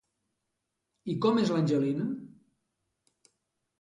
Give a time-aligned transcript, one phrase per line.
[1.13, 2.09] I com és l'Angelina?